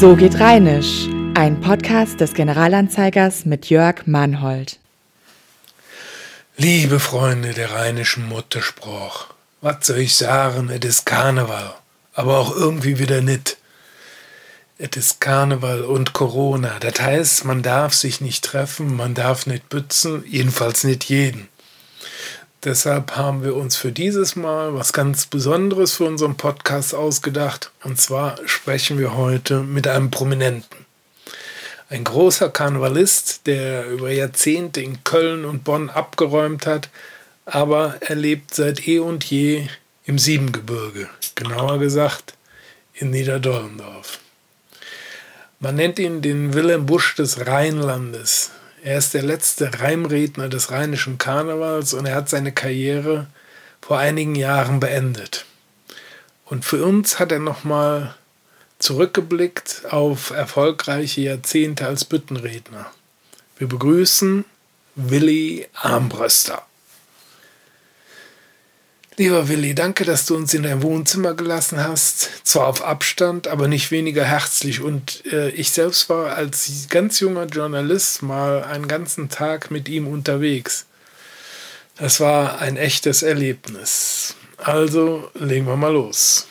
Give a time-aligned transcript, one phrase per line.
[0.00, 4.78] So geht Rheinisch, ein Podcast des Generalanzeigers mit Jörg Mannhold.
[6.56, 9.26] Liebe Freunde der rheinischen Mutterspruch,
[9.60, 11.74] was soll ich sagen, es ist Karneval,
[12.14, 13.58] aber auch irgendwie wieder nicht.
[14.78, 19.68] Es ist Karneval und Corona, das heißt, man darf sich nicht treffen, man darf nicht
[19.68, 21.50] bützen, jedenfalls nicht jeden.
[22.62, 27.70] Deshalb haben wir uns für dieses Mal was ganz Besonderes für unseren Podcast ausgedacht.
[27.84, 30.84] Und zwar sprechen wir heute mit einem Prominenten.
[31.88, 36.90] Ein großer Karnevalist, der über Jahrzehnte in Köln und Bonn abgeräumt hat,
[37.46, 39.66] aber er lebt seit eh und je
[40.04, 42.34] im Siebengebirge, genauer gesagt
[42.92, 44.18] in Niederdollendorf.
[45.60, 48.50] Man nennt ihn den Wilhelm Busch des Rheinlandes,
[48.82, 53.26] er ist der letzte Reimredner des rheinischen Karnevals und er hat seine Karriere
[53.80, 55.46] vor einigen Jahren beendet.
[56.44, 58.14] Und für uns hat er nochmal
[58.78, 62.90] zurückgeblickt auf erfolgreiche Jahrzehnte als Büttenredner.
[63.58, 64.44] Wir begrüßen
[64.94, 66.66] Willi Armbröster.
[69.20, 72.30] Lieber Willi, danke, dass du uns in dein Wohnzimmer gelassen hast.
[72.42, 74.80] Zwar auf Abstand, aber nicht weniger herzlich.
[74.80, 80.06] Und äh, ich selbst war als ganz junger Journalist mal einen ganzen Tag mit ihm
[80.06, 80.86] unterwegs.
[81.98, 84.36] Das war ein echtes Erlebnis.
[84.56, 86.46] Also legen wir mal los.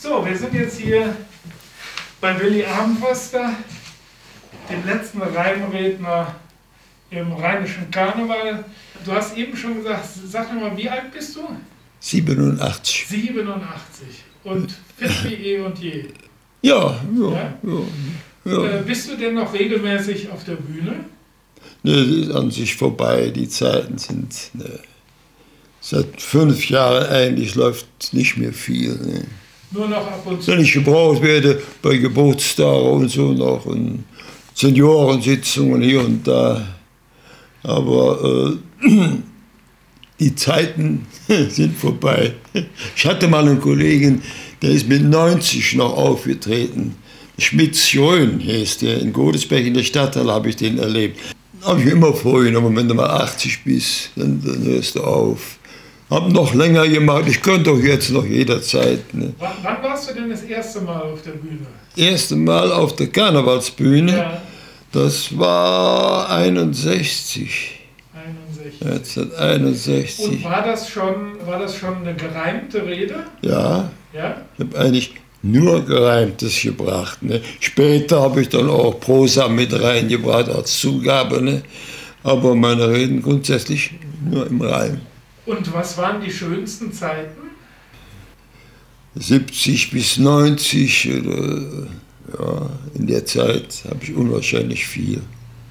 [0.00, 1.16] So, wir sind jetzt hier
[2.20, 3.52] bei Willi Armbruster,
[4.70, 6.36] dem letzten Reimredner
[7.10, 8.64] im rheinischen Karneval.
[9.04, 11.40] Du hast eben schon gesagt, sag mir mal, wie alt bist du?
[12.00, 13.06] 87.
[13.08, 14.06] 87.
[14.44, 16.04] Und fit wie eh und je.
[16.62, 17.30] Ja, ja.
[17.30, 17.54] ja?
[17.62, 18.78] ja, ja.
[18.78, 21.04] Äh, bist du denn noch regelmäßig auf der Bühne?
[21.82, 23.30] Ne, das ist an sich vorbei.
[23.34, 24.34] Die Zeiten sind.
[24.54, 24.80] Ne.
[25.80, 28.94] Seit fünf Jahren eigentlich läuft nicht mehr viel.
[28.96, 29.26] Ne.
[29.70, 30.52] Nur noch ab und zu.
[30.52, 34.04] Wenn ich gebraucht werde bei Geburtstagen und so noch und
[34.54, 36.79] Seniorensitzungen hier und da.
[37.62, 38.88] Aber äh,
[40.20, 41.06] die Zeiten
[41.48, 42.34] sind vorbei.
[42.96, 44.22] Ich hatte mal einen Kollegen,
[44.62, 46.96] der ist mit 90 noch aufgetreten.
[47.38, 51.18] Schmitz-Schön hieß der, in Godesberg in der Stadthalle habe ich den erlebt.
[51.62, 55.58] Habe ich immer vorgenommen, wenn du mal 80 bist, dann, dann hörst du auf.
[56.10, 59.14] Hab noch länger gemacht, ich könnte auch jetzt noch jederzeit.
[59.14, 59.32] Ne.
[59.38, 61.66] Wann, wann, warst du denn das erste Mal auf der Bühne?
[61.96, 64.16] Erste Mal auf der Karnevalsbühne.
[64.16, 64.42] Ja.
[64.92, 67.80] Das war 61.
[68.82, 70.28] 1961.
[70.28, 73.24] Und war das schon, war das schon eine gereimte Rede?
[73.42, 73.90] Ja.
[74.12, 74.42] ja?
[74.56, 77.22] Ich habe eigentlich nur Gereimtes gebracht.
[77.22, 77.40] Ne?
[77.60, 81.40] Später habe ich dann auch Prosa mit reingebracht als Zugabe.
[81.40, 81.62] Ne?
[82.22, 83.92] Aber meine Reden grundsätzlich
[84.24, 85.00] nur im Reim.
[85.46, 87.40] Und was waren die schönsten Zeiten?
[89.14, 91.88] 70 bis 90 oder
[92.38, 95.20] ja, in der Zeit habe ich unwahrscheinlich viel.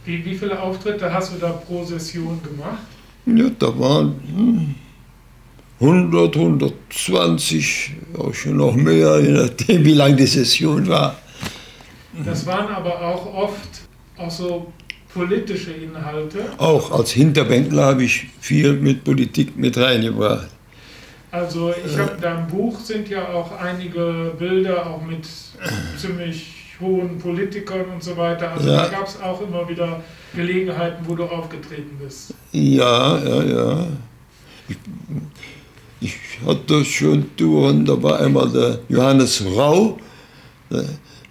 [0.05, 2.79] Wie, wie viele Auftritte hast du da pro Session gemacht?
[3.25, 4.75] Ja, da waren
[5.79, 11.15] 100, 120, auch schon noch mehr, je nachdem, wie lang die Session war.
[12.25, 13.81] Das waren aber auch oft
[14.17, 14.73] auch so
[15.13, 16.39] politische Inhalte.
[16.57, 20.49] Auch als Hinterbänkler habe ich viel mit Politik mit reingebracht.
[21.31, 25.27] Also ich habe in deinem Buch sind ja auch einige Bilder auch mit
[25.97, 28.51] ziemlich hohen Politikern und so weiter.
[28.51, 28.83] Also ja.
[28.83, 30.01] da gab es auch immer wieder
[30.33, 32.33] Gelegenheiten, wo du aufgetreten bist.
[32.51, 33.87] Ja, ja, ja.
[34.67, 34.77] Ich,
[36.01, 39.97] ich hatte schon Touren, da war einmal der Johannes Rau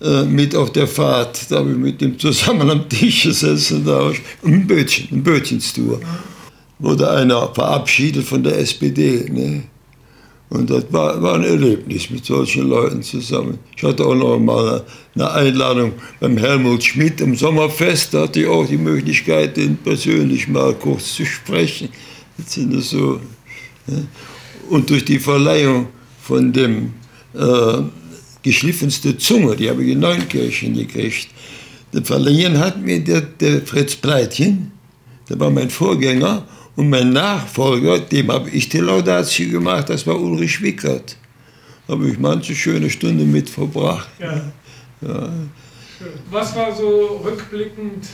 [0.00, 1.50] äh, mit auf der Fahrt.
[1.50, 4.12] Da habe ich mit ihm zusammen am Tisch gesessen, da
[4.44, 6.00] ein Bötchen, ein Bötchenstour.
[6.78, 9.28] Wurde einer verabschiedet von der SPD.
[9.30, 9.62] Ne?
[10.50, 13.58] Und das war, war ein Erlebnis mit solchen Leuten zusammen.
[13.76, 14.82] Ich hatte auch noch mal
[15.14, 18.14] eine Einladung beim Helmut Schmidt im Sommerfest.
[18.14, 21.90] Da hatte ich auch die Möglichkeit, den persönlich mal kurz zu sprechen.
[22.38, 23.20] Das sind so.
[24.70, 25.88] Und durch die Verleihung
[26.22, 26.94] von dem
[27.34, 27.82] äh,
[28.42, 31.28] geschliffenste Zunge, die habe ich in Neunkirchen gekriegt.
[31.92, 34.72] Das Verleihen hat mir der, der Fritz Pleitchen,
[35.28, 36.46] der war mein Vorgänger,
[36.78, 41.16] und mein Nachfolger, dem habe ich die Laudatio gemacht, das war Ulrich Wickert.
[41.88, 44.08] Da habe ich manche schöne Stunde mit verbracht.
[44.20, 44.52] Ja.
[45.00, 45.28] Ja.
[46.30, 48.06] Was war so rückblickend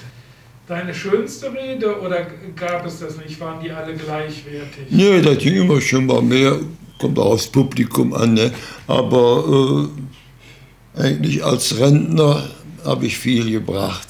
[0.67, 2.27] deine schönste Rede oder
[2.57, 3.39] gab es das nicht?
[3.39, 4.87] Waren die alle gleichwertig?
[4.89, 6.59] Nee, das ging immer schon mal mehr,
[6.99, 8.33] kommt auch aufs Publikum an.
[8.33, 8.51] Ne?
[8.87, 9.91] Aber
[10.97, 12.49] äh, eigentlich als Rentner
[12.83, 14.09] habe ich viel gebracht.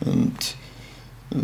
[0.00, 0.56] Und
[1.30, 1.36] äh,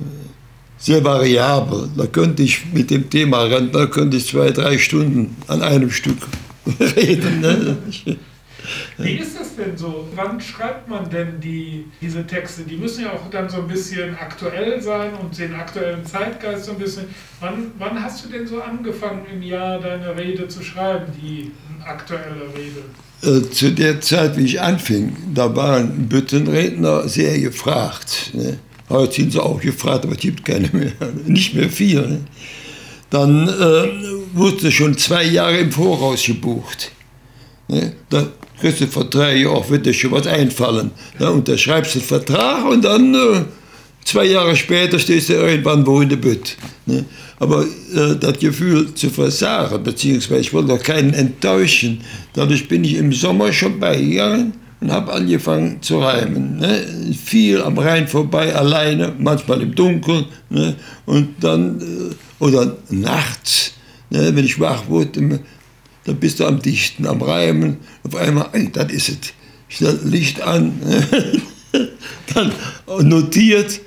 [0.83, 1.89] sehr variabel.
[1.97, 6.19] Da könnte ich mit dem Thema Rentner könnte ich zwei, drei Stunden an einem Stück
[6.97, 7.41] reden.
[7.41, 7.77] Ne?
[8.99, 10.09] Wie ist das denn so?
[10.15, 12.63] Wann schreibt man denn die, diese Texte?
[12.63, 16.73] Die müssen ja auch dann so ein bisschen aktuell sein und den aktuellen Zeitgeist so
[16.73, 17.05] ein bisschen.
[17.41, 21.53] Wann, wann hast du denn so angefangen, im Jahr deine Rede zu schreiben, die
[21.85, 22.83] aktuelle Rede?
[23.23, 28.31] Äh, zu der Zeit, wie ich anfing, da waren Büttenredner sehr gefragt.
[28.35, 28.59] Ne?
[28.93, 30.93] Heute sind sie auch gefragt, aber es gibt keine mehr,
[31.27, 32.03] nicht mehr viel.
[32.03, 32.21] Ne?
[33.09, 36.93] Dann äh, wurde schon zwei Jahre im Voraus gebucht.
[37.69, 37.95] Ne?
[38.11, 38.27] Da
[38.61, 40.91] kriegst du drei Jahren, wird dir schon was einfallen.
[41.19, 43.45] Unterschreibst du einen Vertrag und dann äh,
[44.05, 46.59] zwei Jahre später stehst du irgendwann wo in der Bütt.
[46.85, 47.07] Ne?
[47.39, 52.03] Aber äh, das Gefühl zu versagen, beziehungsweise ich wollte doch keinen enttäuschen,
[52.35, 54.53] dadurch bin ich im Sommer schon beigegangen
[54.83, 56.57] und habe angefangen zu reimen.
[56.57, 56.85] Ne?
[57.25, 60.27] Viel am Rhein vorbei, alleine, manchmal im Dunkeln.
[60.51, 60.75] Ne?
[61.07, 63.75] Und dann, äh, oder nachts,
[64.11, 64.35] ne?
[64.35, 65.41] wenn ich wach wurde,
[66.05, 67.77] dann bist du am Dichten, am Reimen.
[68.03, 69.19] Auf einmal, ey, das ist es.
[69.69, 70.73] Stell Licht an,
[72.35, 72.53] dann
[73.09, 73.81] notiert.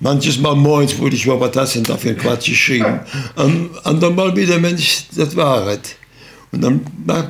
[0.00, 3.00] Manches Mal morgens wurde ich, was das denn da für ein Quatsch geschrieben.
[3.36, 5.96] Am anderen Mal wieder, Mensch, das war es.
[6.50, 6.80] Und dann,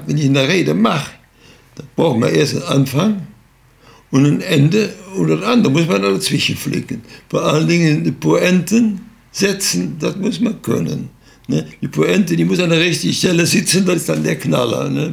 [0.06, 1.10] wenn ich eine Rede mache,
[1.80, 3.26] da braucht man erst einen Anfang
[4.10, 7.02] und ein Ende und das andere muss man dazwischen flicken.
[7.28, 9.00] Vor allen Dingen die Poenten
[9.32, 11.10] setzen, das muss man können.
[11.46, 11.66] Ne?
[11.80, 14.88] Die Pointe, die muss an der richtigen Stelle sitzen, das ist dann der Knaller.
[14.90, 15.12] Ne?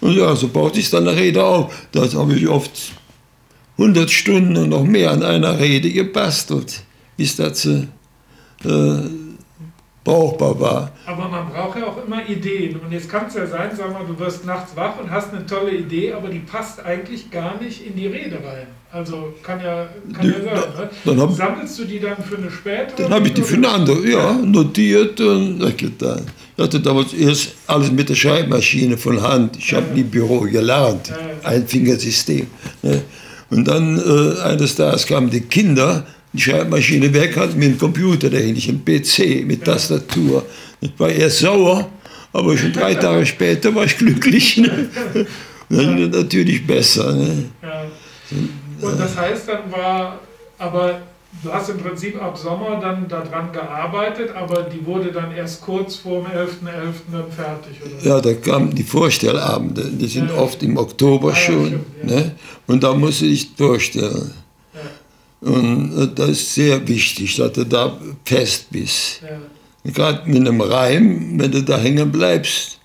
[0.00, 1.74] Und ja, so baut sich dann eine Rede auf.
[1.92, 2.92] Das habe ich oft
[3.78, 6.82] 100 Stunden und noch mehr an einer Rede gebastelt,
[7.16, 7.86] bis das äh,
[10.06, 10.90] brauchbar war.
[11.04, 12.76] Aber man braucht ja auch immer Ideen.
[12.76, 15.44] Und jetzt kann es ja sein, sag mal, du wirst nachts wach und hast eine
[15.44, 18.68] tolle Idee, aber die passt eigentlich gar nicht in die Rede rein.
[18.92, 20.54] Also kann ja, kann ja sein.
[20.54, 20.90] Ne?
[21.04, 23.02] Dann hab, Sammelst du die dann für eine spätere?
[23.02, 26.22] Dann habe ich die für eine andere, ja, notiert und getan.
[26.56, 29.56] Ich hatte damals erst alles mit der Schreibmaschine von Hand.
[29.58, 29.94] Ich habe ja.
[29.94, 31.48] nie Büro gelernt, ja.
[31.50, 32.46] ein Fingersystem.
[32.82, 33.02] Ne?
[33.50, 36.06] Und dann äh, eines Tages kamen die Kinder
[36.36, 40.44] die Schreibmaschine weg hat, mit dem Computer dahinter, ein PC mit Tastatur.
[40.80, 41.88] Ich war erst sauer,
[42.32, 44.58] aber schon drei Tage später war ich glücklich.
[44.58, 44.88] Ne?
[45.68, 47.12] Dann natürlich besser.
[47.12, 47.46] Ne?
[47.62, 47.84] Ja.
[48.80, 50.20] Und das heißt, dann war,
[50.58, 51.00] aber
[51.42, 55.96] du hast im Prinzip ab Sommer dann daran gearbeitet, aber die wurde dann erst kurz
[55.96, 56.46] vor dem 11.11.
[56.46, 56.48] .11.
[57.12, 58.08] dann fertig, oder?
[58.08, 60.36] Ja, da kamen die Vorstellabende, die sind ja.
[60.36, 61.62] oft im Oktober ah, schon.
[61.62, 62.30] Ja, stimmt, ne?
[62.66, 64.32] Und da musste ich vorstellen.
[65.46, 69.20] Und äh, das ist sehr wichtig, dass du da fest bist.
[69.22, 69.92] Ja.
[69.92, 72.80] Gerade mit einem Reim, wenn du da hängen bleibst,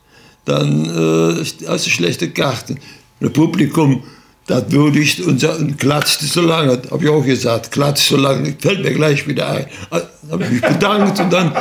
[0.45, 2.77] dann äh, hast du schlechte Karten.
[3.19, 4.03] Das Publikum,
[4.45, 8.83] das würdigt und, und klatscht so lange, habe ich auch gesagt, klatscht so lange, fällt
[8.83, 9.65] mir gleich wieder ein.
[9.89, 11.53] Ah, habe ich mich bedankt und dann,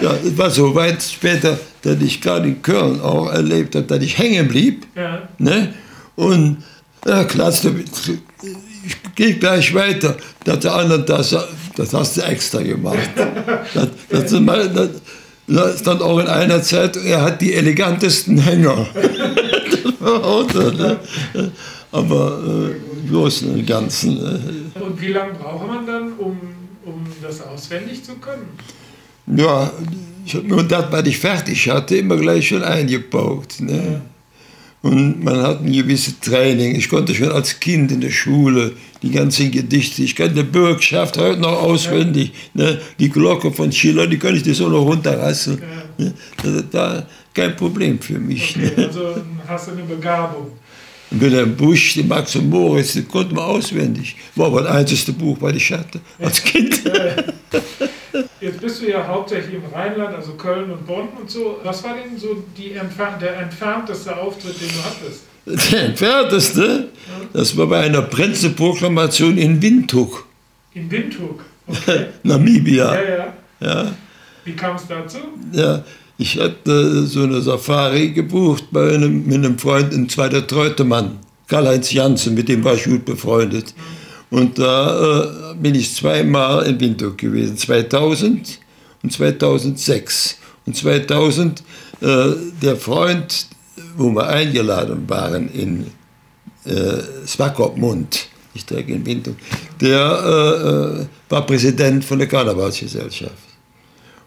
[0.00, 4.02] ja, es war so weit später, dass ich gerade in Köln auch erlebt habe, dass
[4.02, 4.86] ich hängen blieb.
[4.96, 5.28] Ja.
[5.38, 5.74] Ne?
[6.16, 6.62] Und
[7.06, 7.74] ja, klatschte
[8.42, 10.16] ich gehe gleich weiter.
[10.44, 11.36] Da hat der andere, das,
[11.76, 12.98] das hast du extra gemacht.
[13.74, 14.90] Das, das, das,
[15.46, 18.86] das stand auch in einer Zeit, er hat die elegantesten Hänger.
[20.00, 20.98] Ne?
[21.90, 24.18] Aber äh, bloß im Ganzen.
[24.18, 24.80] Äh.
[24.80, 26.38] Und wie lange braucht man dann, um,
[26.84, 28.48] um das auswendig zu können?
[29.26, 29.70] Ja,
[30.24, 33.54] ich habe nur das, was ich fertig hatte, immer gleich schon eingebaut.
[33.60, 33.76] Ne?
[33.76, 34.00] Ja.
[34.88, 36.74] Und man hat ein gewisses Training.
[36.74, 41.18] Ich konnte schon als Kind in der Schule die ganzen Gedichte, ich kann die Bürgschaft
[41.18, 42.32] heute noch auswendig.
[42.54, 42.80] Ne?
[42.98, 45.62] Die Glocke von Schiller, die kann ich dir so noch runterrasseln.
[45.98, 46.04] Ja.
[46.04, 46.14] Ne?
[46.42, 48.56] Das war kein Problem für mich.
[48.56, 48.86] Okay, ne?
[48.86, 49.16] Also
[49.46, 50.46] hast du eine Begabung.
[51.10, 54.16] Wilhelm Busch, die Max und Moritz, die konnten wir auswendig.
[54.36, 56.82] War aber das einzige Buch, was ich hatte als Kind.
[58.40, 61.58] Jetzt bist du ja hauptsächlich im Rheinland, also Köln und Bonn und so.
[61.62, 65.72] Was war denn so die Entfer der entfernteste Auftritt, den du hattest?
[65.72, 66.88] Der entfernteste?
[67.06, 67.28] Ja.
[67.32, 70.26] Das war bei einer Prenzeproklamation in Windhoek.
[70.74, 71.44] In Windhoek?
[71.66, 72.06] Okay.
[72.22, 72.94] Namibia.
[72.94, 73.32] Ja, ja.
[73.60, 73.92] ja.
[74.44, 75.18] Wie kam es dazu?
[75.52, 75.84] Ja,
[76.16, 81.92] ich hatte so eine Safari gebucht bei einem, mit einem Freund, ein zweiter Treutemann, Karl-Heinz
[81.92, 83.74] Janssen, mit dem war ich gut befreundet.
[83.76, 83.97] Mhm.
[84.30, 88.58] Und da äh, bin ich zweimal in Windhoek gewesen, 2000
[89.02, 90.38] und 2006.
[90.66, 91.62] Und 2000,
[92.00, 92.04] äh,
[92.62, 93.46] der Freund,
[93.96, 95.86] wo wir eingeladen waren in
[96.64, 99.36] äh, Swakopmund, ich trage in Windhoek,
[99.80, 103.32] der äh, äh, war Präsident von der Karnevalsgesellschaft.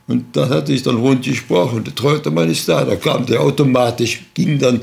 [0.07, 4.23] Und da hatte ich dann rund gesprochen, der Treutermann ist da, da kam der automatisch,
[4.33, 4.81] ging dann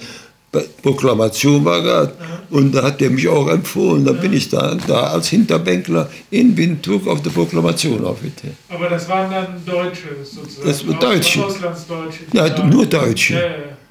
[0.82, 2.12] Proklamation war gerade.
[2.50, 4.04] Und da hat er mich auch empfohlen.
[4.04, 8.56] Da bin ich da, da als Hinterbänkler in Windhoek auf der Proklamation aufgetreten.
[8.68, 10.66] Aber das waren dann Deutsche sozusagen?
[10.66, 11.44] Das waren Deutsche.
[11.44, 12.20] Auslandsdeutsche.
[12.32, 13.34] Ja, nur Deutsche.
[13.34, 13.48] Ja, ja.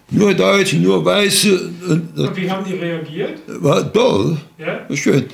[0.09, 1.71] Nur Deutsche, nur Weiße.
[1.89, 3.41] Und, und wie haben die reagiert?
[3.47, 4.37] War toll.
[4.57, 4.95] Ja?
[4.95, 5.25] Schön.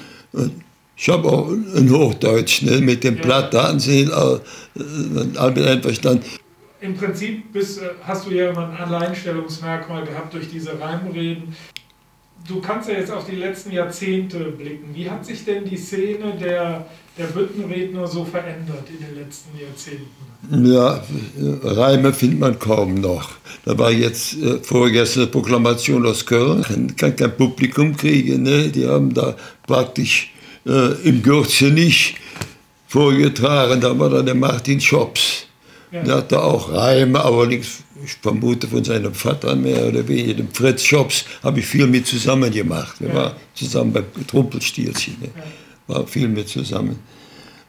[0.98, 3.22] Ich habe auch ein Hochdeutsch ne, mit dem Ja.
[3.22, 4.39] Blatt, da sie äh,
[5.38, 6.24] alle einverstanden.
[6.82, 11.56] Im Prinzip bist, äh, hast du ja immer ein Alleinstellungsmerkmal gehabt durch diese Reimreden.
[12.47, 14.93] Du kannst ja jetzt auf die letzten Jahrzehnte blicken.
[14.93, 16.85] Wie hat sich denn die Szene der,
[17.17, 20.65] der Büttenredner so verändert in den letzten Jahrzehnten?
[20.67, 21.01] Ja,
[21.63, 23.31] Reime findet man kaum noch.
[23.63, 26.63] Da war jetzt äh, vorgestern eine Proklamation aus Köln.
[26.63, 28.43] Kann, kann kein Publikum kriegen.
[28.43, 28.67] Ne?
[28.67, 29.35] Die haben da
[29.65, 30.33] praktisch
[30.65, 32.15] äh, im Gürzenich
[32.87, 33.79] vorgetragen.
[33.79, 35.47] Da war dann der Martin Schops.
[35.93, 36.03] Ja.
[36.03, 40.33] Der hatte auch Reime, aber nichts, ich vermute von seinem Vater mehr oder weniger.
[40.36, 42.95] Dem Fritz Schops habe ich viel mit zusammen gemacht.
[43.00, 43.15] Wir Ja.
[43.15, 45.17] waren zusammen bei Trumpelstielchen.
[45.22, 45.29] Ne?
[45.88, 46.98] War viel mit zusammen.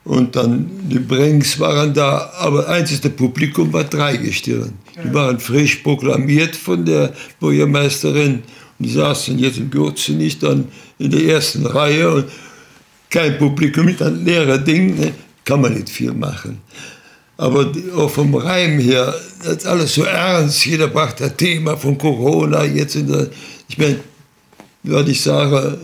[0.05, 4.73] Und dann die Brinks waren da, aber einzige Publikum war Dreigestirn.
[5.03, 8.43] Die waren frisch proklamiert von der Bürgermeisterin.
[8.79, 12.13] Und die saßen jetzt im Gürzenich dann in der ersten Reihe.
[12.13, 12.27] Und
[13.09, 15.13] kein Publikum, dann leere Ding, ne?
[15.45, 16.59] kann man nicht viel machen.
[17.37, 20.65] Aber die, auch vom Reim her, das ist alles so ernst.
[20.67, 23.29] Jeder brachte ein Thema von Corona jetzt in der.
[23.69, 23.99] Ich meine,
[24.85, 25.79] würde ich sagen,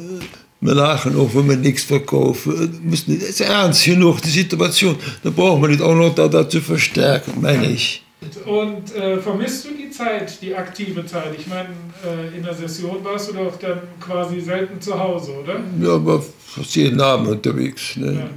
[0.61, 2.81] wir lachen auch, wenn wir nichts verkaufen.
[2.85, 4.97] Müssen, das ist ernst genug, die Situation.
[5.23, 8.05] Da braucht man nicht auch noch da, da zu verstärken, meine ich.
[8.45, 11.35] Und äh, vermisst du die Zeit, die aktive Zeit?
[11.39, 11.71] Ich meine,
[12.05, 15.61] äh, in der Session warst du doch dann quasi selten zu Hause, oder?
[15.81, 17.97] Ja, aber fast jeden Abend unterwegs.
[17.97, 18.29] Ne?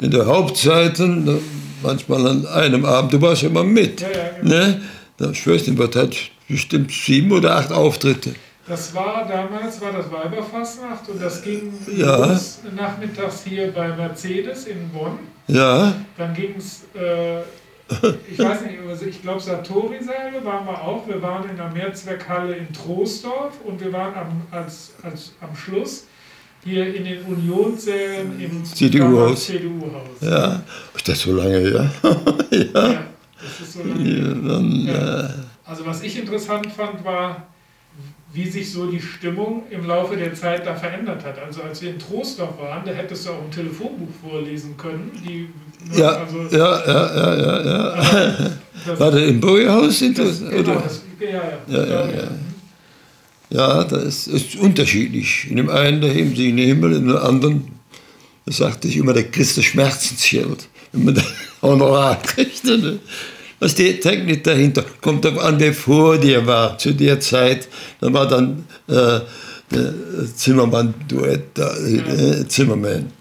[0.00, 1.40] In der Hauptzeit, ne,
[1.82, 4.00] manchmal an einem Abend, du warst immer mit.
[4.00, 4.54] Ja, ja, genau.
[4.54, 4.80] Ne?
[5.18, 6.16] Der Schwesterwart hat
[6.48, 8.34] bestimmt sieben oder acht Auftritte.
[8.68, 12.38] Das war damals, war das Weiberfastnacht und das ging Ja.
[12.76, 15.18] nachmittags hier bei Mercedes in Bonn.
[15.48, 17.40] Ja, Dann ging es, äh,
[18.30, 21.08] ich weiß nicht, also ich glaube Satori-Säle waren wir auch.
[21.08, 26.04] Wir waren in der Mehrzweckhalle in Troisdorf und wir waren am, als, als, am Schluss
[26.64, 29.46] hier in den Unionssälen im CDU-Haus.
[29.46, 30.20] CDU-Haus.
[30.20, 30.62] ja.
[30.94, 31.90] Ist das so lange her?
[32.50, 32.88] ja.
[32.90, 33.04] Ja,
[33.40, 34.08] das ist so lange.
[34.08, 35.34] Ja, dann, Ja.
[35.64, 37.46] Also was ich interessant fand, war,
[38.32, 41.38] wie sich so die Stimmung im Laufe der Zeit da verändert hat.
[41.38, 45.10] Also als wir in Troisdorf waren, da hättest du auch ein Telefonbuch vorlesen können.
[45.14, 45.48] Die,
[45.98, 48.04] Ja, also, ja, ja, ja, ja, ja.
[48.86, 49.98] das, War der im Bürgerhaus?
[50.00, 51.58] das, Das, genau, das, ja, ja.
[51.68, 52.28] Ja, ja, ja.
[53.50, 55.46] Ja, das ist unterschiedlich.
[55.48, 57.68] In dem einen, da heben sie in den Himmel, in dem anderen,
[58.44, 61.22] da sagte ich immer, der kriegst du Schmerzensschild, wenn man da
[61.62, 62.64] Honorar kriegt.
[62.64, 62.98] Ne?
[63.58, 66.78] Was die Technik dahinter, kommt darauf an, wer vor dir war.
[66.78, 67.68] Zu der Zeit,
[68.00, 69.20] da war dann äh,
[70.34, 73.12] Zimmermann-Duett, da, äh, Zimmermann.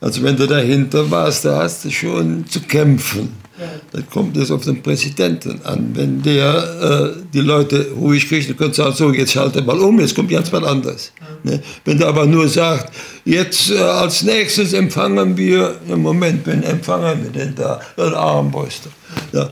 [0.00, 3.43] Also wenn du dahinter warst, da hast du schon zu kämpfen.
[3.92, 5.90] Dann kommt es auf den Präsidenten an.
[5.94, 10.00] Wenn der äh, die Leute ruhig kriegt, dann du sagen, so, jetzt schalte mal um,
[10.00, 11.12] jetzt kommt ganz was anderes.
[11.42, 11.62] Ne?
[11.84, 12.92] Wenn der aber nur sagt,
[13.24, 17.80] jetzt äh, als nächstes empfangen wir, im Moment, wen empfangen wir denn da?
[17.96, 18.90] Ein Armbruster.
[19.32, 19.50] Ja,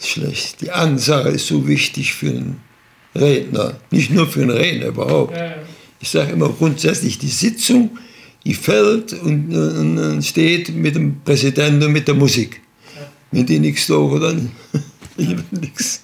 [0.00, 0.60] schlecht.
[0.60, 2.60] Die Ansage ist so wichtig für einen
[3.14, 5.34] Redner, nicht nur für einen Redner überhaupt.
[6.00, 7.90] Ich sage immer grundsätzlich, die Sitzung,
[8.44, 12.60] die fällt und, und, und steht mit dem Präsidenten und mit der Musik.
[13.32, 14.50] Wenn die nichts tun, dann
[15.50, 16.02] nichts.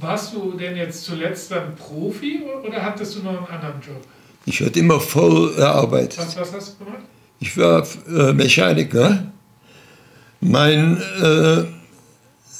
[0.00, 4.02] Warst du denn jetzt zuletzt dann Profi oder hattest du noch einen anderen Job?
[4.44, 6.18] Ich hatte immer voll erarbeitet.
[6.18, 7.02] Was, was hast du gemacht?
[7.40, 9.32] Ich war äh, Mechaniker.
[10.40, 11.64] Mein, äh,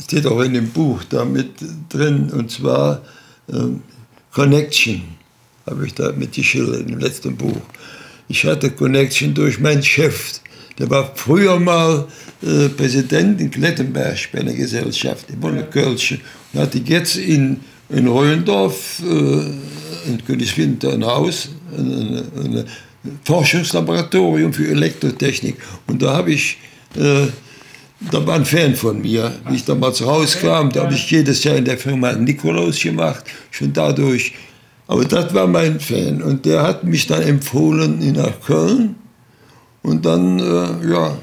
[0.02, 1.54] steht auch in dem Buch da mit
[1.88, 3.02] drin, und zwar
[3.52, 3.82] ähm,
[4.32, 5.02] Connection,
[5.66, 7.60] habe ich da mitgeschildert in dem letzten Buch.
[8.28, 10.40] Ich hatte Connection durch meinen Chef.
[10.78, 12.06] Der war früher mal
[12.42, 16.18] äh, Präsident in Klettenberg bei einer Gesellschaft, in Bonne-Kölsche.
[16.52, 22.64] Und hatte jetzt in, in Reulendorf, äh, in Königswinter, ein Haus, ein, ein, ein
[23.24, 25.56] Forschungslaboratorium für Elektrotechnik.
[25.86, 26.58] Und da habe ich,
[26.94, 27.26] äh,
[28.10, 31.56] da war ein Fan von mir, wie ich damals rauskam, da habe ich jedes Jahr
[31.56, 34.34] in der Firma Nikolaus gemacht, schon dadurch.
[34.88, 38.94] Aber das war mein Fan und der hat mich dann empfohlen nach Köln.
[39.86, 41.16] Und dann, äh, ja,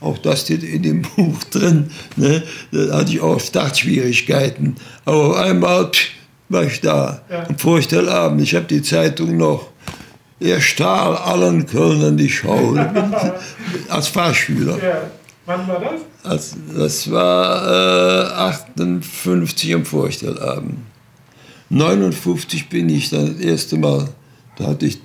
[0.00, 2.44] auch das steht in dem Buch drin, ne?
[2.70, 4.76] da hatte ich auch Startschwierigkeiten.
[5.04, 6.10] Aber auf einmal pff,
[6.48, 7.44] war ich da, Ja.
[7.48, 8.40] am Vorstellabend.
[8.40, 9.66] Ich habe die Zeitung noch,
[10.38, 12.76] er stahl allen Kölnern die Schau,
[13.88, 14.78] als Fahrschüler.
[14.80, 15.10] Ja.
[15.46, 16.00] Wann war das?
[16.22, 20.76] Also, das war äh, 58 am Vorstellabend.
[21.68, 24.08] 59 bin ich dann das erste Mal,
[24.56, 25.00] da hatte ich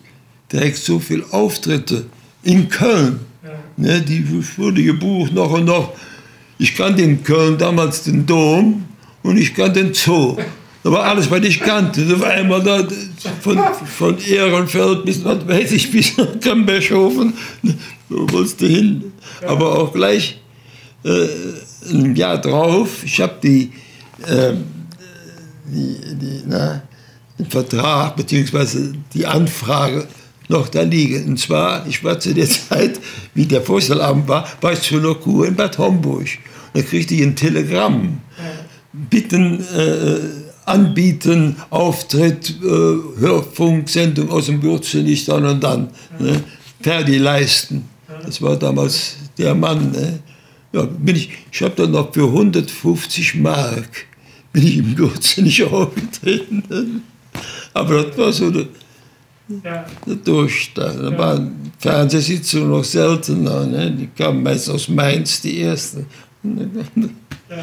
[0.51, 2.05] direkt so viele Auftritte
[2.43, 3.19] in Köln.
[3.77, 4.25] Ne, die
[4.57, 5.93] wurde gebucht noch und noch.
[6.57, 8.85] Ich kannte in Köln damals den Dom
[9.23, 10.37] und ich kannte den Zoo.
[10.83, 12.05] Da war alles, was ich kannte.
[12.05, 12.85] Da war einmal da
[13.41, 17.33] von, von Ehrenfeld bis, was weiß ich, bis Kambershofen.
[18.09, 19.13] Wo wolltest du hin?
[19.45, 20.39] Aber auch gleich
[21.03, 21.27] äh,
[21.91, 23.71] ein Jahr drauf, ich habe die,
[24.25, 24.53] äh,
[25.65, 26.81] die, die na,
[27.37, 28.93] den Vertrag bzw.
[29.13, 30.07] die Anfrage
[30.49, 31.25] noch da liegen.
[31.29, 32.99] Und zwar, ich war zu der Zeit,
[33.33, 36.27] wie der Vorstellabend war, war ich zur Lokur in Bad Homburg.
[36.73, 38.19] Da kriegte ich ein Telegramm.
[38.91, 40.19] Bitten, äh,
[40.65, 45.89] anbieten, Auftritt, äh, Hörfunksendung aus dem Würzelig, dann und dann.
[46.19, 46.43] Ne?
[46.81, 47.85] Ferdi leisten.
[48.25, 49.91] Das war damals der Mann.
[49.91, 50.19] Ne?
[50.73, 54.07] Ja, bin ich ich habe dann noch für 150 Mark
[54.51, 57.03] bin ich im Würzelig aufgetreten.
[57.73, 58.67] Aber das war so eine,
[59.63, 59.85] Ja.
[60.23, 61.01] Durchstand.
[61.03, 63.65] Da waren Fernsehsitzungen noch seltener.
[63.65, 63.91] Ne?
[63.91, 66.05] Die kamen meist aus Mainz, die ersten.
[66.43, 67.57] Ja.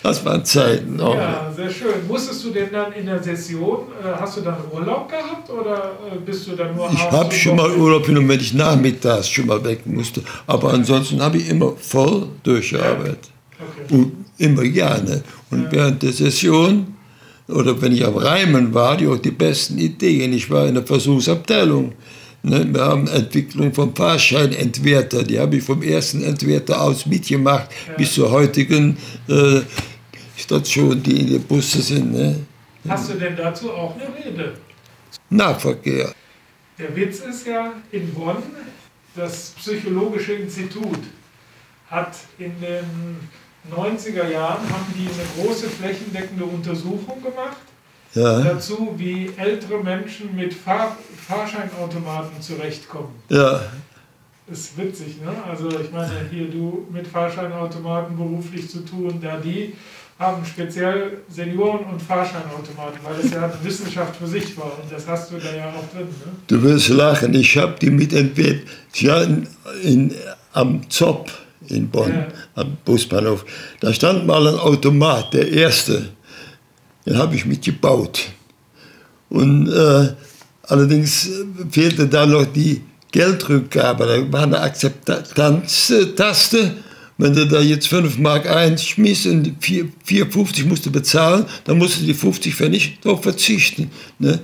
[0.00, 1.00] Das waren Zeiten.
[1.00, 1.16] Auch.
[1.16, 2.06] ja, sehr schön.
[2.06, 6.18] Musstest du denn dann in der Session, äh, hast du dann Urlaub gehabt oder äh,
[6.24, 7.70] bist du dann nur Ich habe schon mal?
[7.72, 10.22] Urlaub genommen, wenn ich nachmittags schon mal weg musste.
[10.46, 13.30] Aber ansonsten habe ich immer voll durchgearbeitet.
[13.58, 13.94] Okay.
[13.94, 15.22] Und immer gerne.
[15.50, 15.72] Und Ja.
[15.72, 16.94] während der Session
[17.48, 20.32] oder wenn ich am Reimen war, die auch die besten Ideen.
[20.32, 21.92] Ich war in der Versuchsabteilung.
[22.42, 27.94] Ne, wir haben Entwicklung vom Fahrscheinentwerter, die habe ich vom ersten Entwerter aus mitgemacht, Ja.
[27.94, 28.96] bis zur heutigen
[29.28, 29.60] äh,
[30.36, 32.12] Station, die in den Busse sind.
[32.12, 32.36] Ne?
[32.88, 34.54] Hast du denn dazu auch eine Rede?
[35.30, 36.12] Nahverkehr.
[36.78, 38.36] Der Witz ist ja, in Bonn,
[39.16, 41.00] das Psychologische Institut
[41.90, 42.84] hat in den
[43.74, 47.56] 90er Jahren haben die eine große flächendeckende Untersuchung gemacht
[48.14, 50.96] Ja, dazu, wie ältere Menschen mit Fahr
[51.28, 53.10] Fahrscheinautomaten zurechtkommen.
[53.28, 53.60] ja,
[54.50, 55.30] Ist witzig, ne?
[55.50, 59.74] Also ich meine, hier du mit Fahrscheinautomaten beruflich zu tun, da die
[60.18, 65.06] haben speziell Senioren und Fahrscheinautomaten, weil das ja eine Wissenschaft für sich war und das
[65.06, 66.32] hast du da ja auch drin, ne?
[66.46, 68.66] Du wirst lachen, ich habe die mitentwickelt.
[68.94, 69.46] Ja, in,
[69.82, 70.14] in,
[70.54, 71.30] am Zopp
[71.70, 72.28] in Bonn, Ja.
[72.54, 73.44] am Busbahnhof.
[73.80, 76.08] Da stand mal ein Automat, der erste.
[77.06, 78.26] Den habe ich mitgebaut.
[79.30, 80.08] Und äh,
[80.62, 81.28] allerdings
[81.70, 84.06] fehlte da noch die Geldrückgabe.
[84.06, 86.74] Da war eine Akzeptanztaste.
[87.20, 89.86] Wenn du da jetzt 5 Mark einschmiss und die 4
[90.30, 93.90] 4,50 musst du bezahlen, dann musst du die 50 Pfennig darauf verzichten.
[94.20, 94.38] Ne?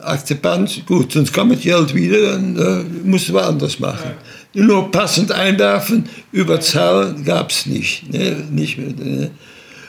[0.00, 4.12] Akzeptanz, gut, sonst kam das Geld wieder, dann äh, musst du was anderes machen.
[4.54, 8.10] Nur passend einwerfen, überzahlen gab es nicht.
[8.12, 8.46] Ne?
[8.50, 9.30] nicht mehr, ne?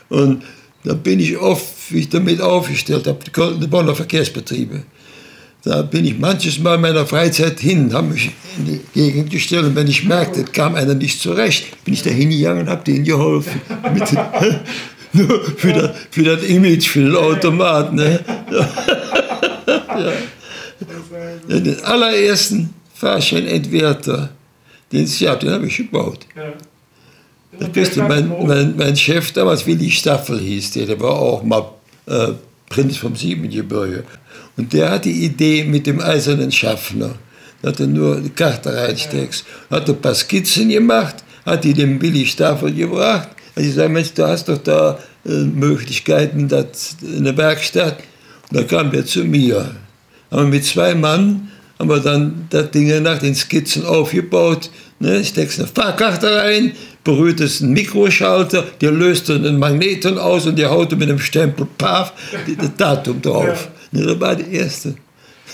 [0.09, 0.43] Und
[0.83, 3.19] da bin ich oft, wie ich damit aufgestellt habe,
[3.59, 4.83] die Bonner Verkehrsbetriebe.
[5.63, 9.65] Da bin ich manches Mal in meiner Freizeit hin, habe mich in die Gegend gestellt
[9.65, 13.03] und wenn ich merkte, kam einer nicht zurecht, bin ich da hingegangen und habe denen
[13.03, 13.61] geholfen.
[13.91, 14.03] Mit,
[15.13, 17.93] nur für das, für das Image, für den Automat.
[17.93, 18.19] Ne?
[21.47, 24.29] Ja, den allerersten Fahrscheinentwerter,
[24.91, 26.25] den es gab, den habe ich gebaut.
[26.35, 26.53] Ja.
[27.51, 31.43] Das der beste, mein, mein, mein Chef damals, Willi Staffel hieß der, der war auch
[31.43, 31.69] mal
[32.05, 32.33] äh,
[32.69, 34.03] Prinz vom Siebengebirge.
[34.57, 37.15] Und der hat die Idee mit dem eisernen Schaffner.
[37.61, 39.45] Da hat er nur die Karte reinsteckst.
[39.69, 43.29] Hat ein paar Skizzen gemacht, hat die dem Willi Staffel gebracht.
[43.55, 47.99] Ich sage, Mensch, du hast doch da äh, Möglichkeiten das, in der Werkstatt.
[48.51, 49.75] Und da kam der zu mir.
[50.29, 54.69] Haben wir mit zwei Mann haben wir dann das Ding nach den Skizzen aufgebaut.
[54.99, 56.71] Ne, steckst eine Fahrkarte rein,
[57.03, 62.13] berührtest einen Mikroschalter, der löst einen Magneten aus und der haut mit einem Stempel, paf,
[62.57, 63.69] das Datum drauf.
[63.91, 64.95] Ne, das war die erste.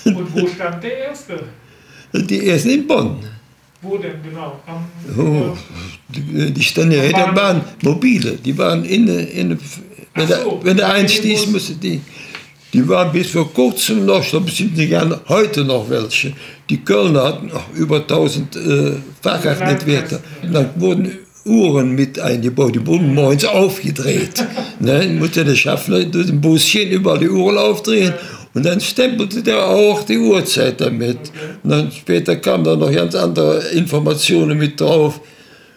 [0.04, 1.42] Und wo stand der Erste?
[2.12, 3.18] Die erste in Bonn.
[3.80, 4.60] Wo denn genau?
[4.66, 4.84] Am,
[5.18, 5.56] Oh,
[6.08, 9.58] die, die standen ja, da waren mobile, die waren in, in wenn,
[10.14, 12.00] Ach der, so, wenn der einstieß, musste die.
[12.72, 16.32] Die waren bis vor kurzem noch, da sind die gerne heute noch welche.
[16.70, 20.20] Die Kölner hatten noch über 1000 äh, Fahrkartenentwerter.
[20.50, 24.46] Dann wurden Uhren mit eingebaut, die wurden morgens aufgedreht.
[24.80, 28.14] ne, musste der Schaffner durch den Buschen überall die Uhren aufdrehen.
[28.54, 31.18] Und dann stempelte der auch die Uhrzeit damit.
[31.62, 35.20] Und dann später kamen da noch ganz andere Informationen mit drauf.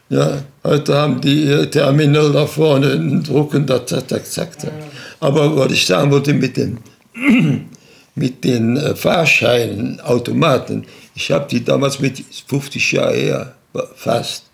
[0.09, 4.59] Ja, heute haben die ihr Terminal da vorne und drucken da, zack, zack, zack.
[4.59, 4.73] zack.
[5.19, 6.79] Aber was ich sagen wollte mit den,
[8.15, 13.55] mit den äh, Fahrscheinen, Automaten, ich habe die damals mit 50 Jahren her,
[13.95, 14.45] fast,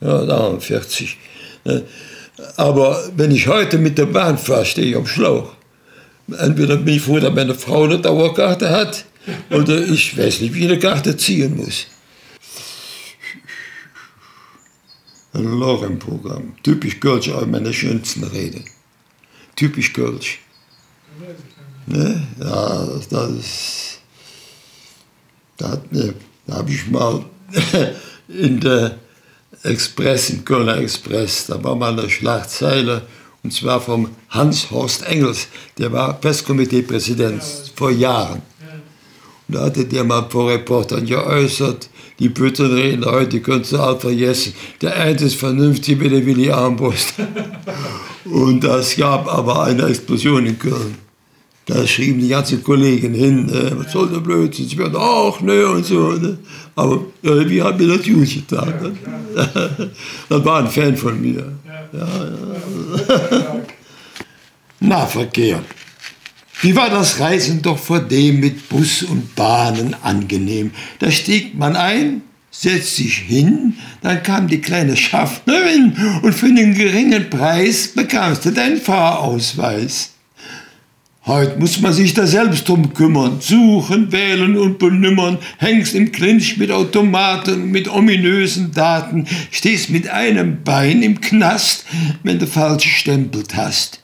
[0.00, 1.16] ja, da haben wir 40.
[1.64, 1.82] Ne?
[2.56, 5.52] Aber wenn ich heute mit der Bahn fahre, stehe ich am Schlauch.
[6.38, 9.04] Entweder bin ich froh, dass meine Frau eine Dauerkarte hat,
[9.50, 11.86] oder ich weiß nicht, wie ich eine Karte ziehen muss.
[15.38, 16.54] Ein Lorem-Programm.
[16.64, 18.64] Typisch Kölsch, auch meine schönsten Reden.
[19.54, 20.40] typisch Kölsch.
[21.86, 22.26] Ne?
[22.40, 24.00] Ja, das, ist.
[25.56, 26.14] Da, ne,
[26.46, 27.24] da habe ich mal
[28.28, 28.98] in der
[29.62, 33.02] Express, im Kölner Express, da war mal eine Schlagzeile,
[33.44, 35.46] und zwar vom Hans-Horst Engels,
[35.78, 37.42] der war Pressekomiteepräsident
[37.76, 38.42] vor Jahren.
[39.46, 44.52] Und da hatte der mal vor Reportern geäußert, die Büttenredner heute könntest du all vergessen.
[44.80, 47.14] Der eine ist vernünftig wie der Willi Armbrust.
[48.24, 50.96] Und es gab aber eine Explosion in Köln.
[51.68, 55.66] Da schrieben die ganzen Kollegen hin, äh, was soll der Blödsinn, sie werden auch, ne,
[55.66, 56.12] und so.
[56.12, 56.38] Ne.
[56.74, 58.72] Aber irgendwie hat mir das gut getan.
[58.82, 59.90] Ne?
[60.30, 61.52] Das war ein Fan von mir.
[61.92, 63.56] Ja, ja.
[64.80, 65.62] Nahverkehr.
[66.60, 70.72] Wie war das Reisen doch vor dem mit Bus und Bahnen angenehm?
[70.98, 76.74] Da stieg man ein, setzt sich hin, dann kam die kleine Schaffnerin und für einen
[76.74, 80.14] geringen Preis bekamst du deinen Fahrausweis.
[81.26, 83.36] Heute muss man sich da selbst drum kümmern.
[83.40, 85.38] Suchen, wählen und benümmern.
[85.58, 89.26] Hängst im Clinch mit Automaten, mit ominösen Daten.
[89.50, 91.84] Stehst mit einem Bein im Knast,
[92.22, 94.00] wenn du falsch gestempelt hast.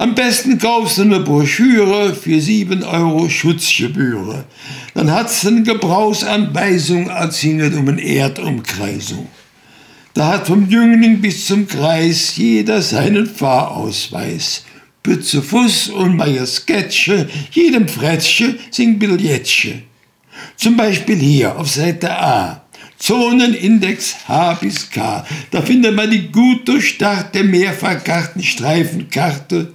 [0.00, 4.44] Am besten kaufst du eine Broschüre für 7 Euro Schutzgebühr.
[4.94, 9.26] Dann hat's eine Gebrauchsanweisung als hinget um eine Erdumkreisung.
[10.14, 14.64] Da hat vom Jüngling bis zum Kreis jeder seinen Fahrausweis.
[15.02, 19.82] Bütze Fuß und Meier Sketche, jedem Frettche sing Billettche.
[20.54, 22.67] Zum Beispiel hier auf Seite A.
[22.98, 25.24] Zonenindex H bis K.
[25.50, 29.74] Da findet man die gut durchdachte Mehrfachkartenstreifenkarte.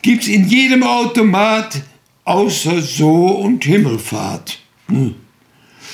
[0.00, 1.82] Gibt's in jedem Automat,
[2.24, 4.58] außer So und Himmelfahrt.
[4.88, 5.16] Hm.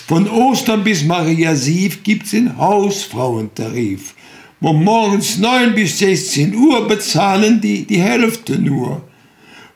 [0.07, 4.15] Von Ostern bis Maria Sief gibt's den Hausfrauentarif.
[4.61, 9.03] Von morgens 9 bis 16 Uhr bezahlen die die Hälfte nur.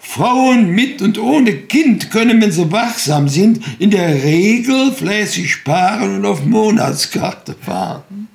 [0.05, 6.17] Frauen mit und ohne Kind können, wenn sie wachsam sind, in der Regel fleißig sparen
[6.17, 8.29] und auf Monatskarte fahren.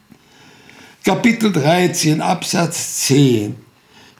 [1.04, 3.56] Kapitel 13 Absatz 10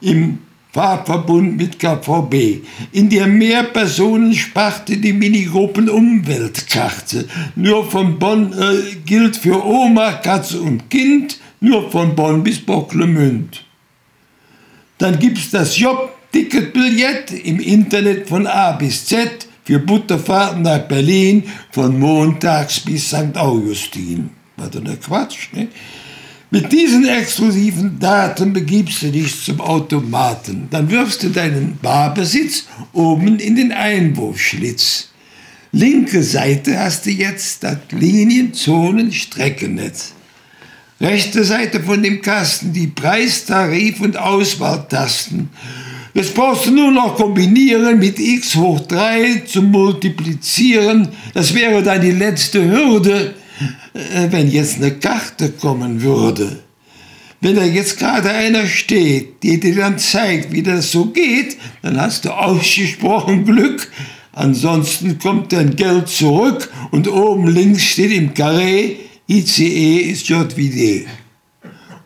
[0.02, 0.38] im
[0.72, 2.64] Fahrverbund mit KVB.
[2.92, 7.26] In der Mehrpersonensparte die Minigruppen Umweltkarte.
[7.56, 13.64] Nur von Bonn äh, gilt für Oma, Katze und Kind nur von Bonn bis Bocklemünd.
[14.98, 15.76] Dann gibt es das
[16.32, 23.34] Job-Ticketbillett im Internet von A bis Z für Butterfahrten nach Berlin von montags bis St.
[23.36, 24.28] Augustin.
[24.56, 25.68] War doch nicht Quatsch, ne?
[26.50, 30.66] Mit diesen exklusiven Daten begibst du dich zum Automaten.
[30.70, 32.64] Dann wirfst du deinen Barbesitz
[32.94, 35.08] oben in den Einwurfschlitz.
[35.72, 40.14] Linke Seite hast du jetzt das Linienzonen-Streckennetz.
[40.98, 45.50] Rechte Seite von dem Kasten die Preistarif- und Auswahltasten.
[46.18, 51.06] Jetzt brauchst du nur noch kombinieren mit x hoch 3 zum Multiplizieren.
[51.32, 53.34] Das wäre dann die letzte Hürde,
[53.94, 56.58] äh, wenn jetzt eine Karte kommen würde.
[57.40, 62.00] Wenn da jetzt gerade einer steht, der dir dann zeigt, wie das so geht, dann
[62.00, 63.88] hast du ausgesprochen Glück.
[64.32, 68.96] Ansonsten kommt dein Geld zurück und oben links steht im Karree,
[69.28, 71.06] ICE ist JWD.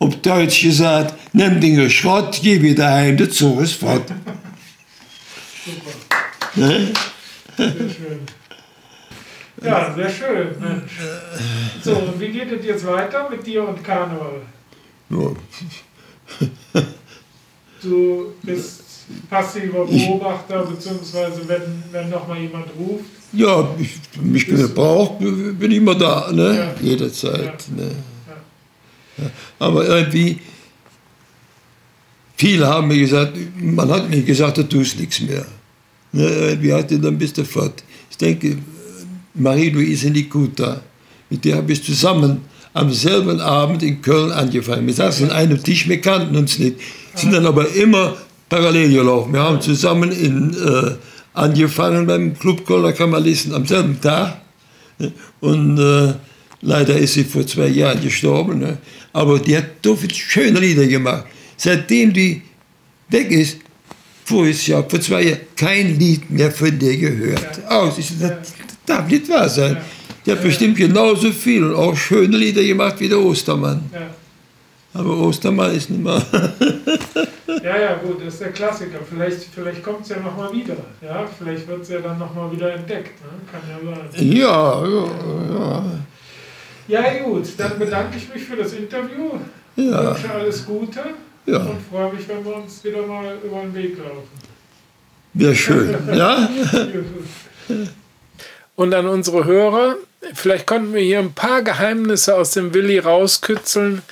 [0.01, 4.13] Auf Deutsch gesagt, nimm den Schrott, geh wieder heim, der Zug ist fort.
[5.65, 5.91] Super.
[6.55, 6.93] Ne?
[7.57, 8.21] Sehr schön.
[9.65, 10.93] Ja, sehr schön, Mensch.
[11.83, 14.43] So, und wie geht es jetzt weiter mit dir und Karneval?
[15.11, 15.31] Ja.
[17.83, 18.83] Du bist
[19.29, 23.05] passiver Beobachter, beziehungsweise wenn, wenn nochmal jemand ruft.
[23.33, 26.75] Ja, ich, mich gebraucht, bin ich immer da, ne?
[26.81, 26.87] Ja.
[26.87, 27.45] Jederzeit.
[27.45, 27.85] Ja.
[27.85, 27.91] Ne?
[29.19, 29.25] Ja.
[29.59, 30.41] Aber irgendwie,
[32.43, 35.47] viele haben mir gesagt, man hat mir gesagt, du tust nichts mehr.
[36.11, 36.27] Ne?
[36.27, 37.85] Irgendwie hatte dann bist du fort.
[38.11, 38.59] Ich denke,
[39.35, 40.81] Marie-Louise Nikuta,
[41.31, 42.41] mit der habe ich zusammen
[42.75, 44.85] am selben Abend in Köln angefangen.
[44.89, 46.79] Wir saßen an einem Tisch, wir kannten uns nicht,
[47.15, 48.17] sind dann aber immer
[48.49, 49.33] parallel gelaufen.
[49.33, 50.97] Wir haben zusammen in, äh,
[51.35, 54.39] angefangen beim Club Kölner Kameralisten am selben Tag.
[55.41, 56.15] Und äh,
[56.61, 58.59] leider ist sie vor zwei Jahren gestorben.
[58.59, 58.79] Ne?
[59.13, 61.27] Aber die hat so viele schöne Lieder gemacht.
[61.65, 62.43] Seitdem die
[63.09, 63.59] weg ist,
[64.25, 67.59] voriges Jahr, vor zwei Jahren, kein Lied mehr von der gehört.
[67.59, 67.69] Ja.
[67.69, 67.99] Aus.
[67.99, 68.33] Ich, das
[68.85, 69.77] darf nicht wahr sein.
[70.27, 73.89] Die hat bestimmt genauso viel und auch schöne Lieder gemacht wie der Ostermann.
[73.93, 74.01] Ja.
[74.95, 76.21] Aber Ostermann ist nicht mehr.
[77.63, 78.99] ja, ja, gut, das ist der Klassiker.
[79.09, 80.77] Vielleicht, vielleicht kommt es ja nochmal wieder.
[81.01, 81.29] Ja?
[81.39, 83.21] Vielleicht wird es ja dann nochmal wieder entdeckt.
[83.23, 83.31] Ne?
[83.53, 84.33] Kann ja sein.
[84.33, 85.07] Ja, ja,
[85.55, 85.85] ja.
[86.89, 89.31] Ja, gut, dann bedanke ich mich für das Interview.
[89.77, 90.13] Ja.
[90.13, 91.01] Wünsche alles Gute.
[91.47, 91.59] Ja.
[91.59, 94.29] Und freue mich, wenn wir uns wieder mal über den Weg laufen.
[95.35, 96.49] Wäre schön, ja?
[98.77, 99.97] Und an unsere Hörer,
[100.35, 104.03] vielleicht konnten wir hier ein paar Geheimnisse aus dem Willi rauskitzeln,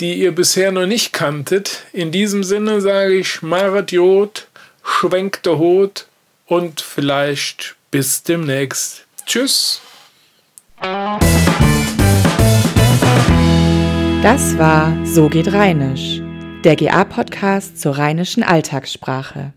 [0.00, 1.84] die ihr bisher noch nicht kanntet.
[1.92, 4.48] In diesem Sinne sage ich Maret Jod,
[4.82, 6.06] schwenkte Hut
[6.46, 9.06] und vielleicht bis demnächst.
[9.24, 9.80] Tschüss.
[14.22, 16.20] Das war So geht Rheinisch,
[16.64, 19.52] der GA-Podcast zur rheinischen Alltagssprache.